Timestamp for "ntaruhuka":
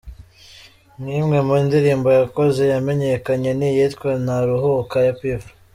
4.23-4.95